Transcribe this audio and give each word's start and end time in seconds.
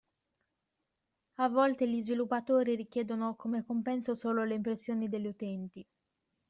A 1.37 1.47
volte 1.47 1.87
gli 1.87 2.01
sviluppatori 2.01 2.73
richiedono 2.75 3.35
come 3.35 3.63
compenso 3.63 4.15
solo 4.15 4.43
le 4.43 4.55
impressioni 4.55 5.07
degli 5.07 5.27
utenti. 5.27 5.85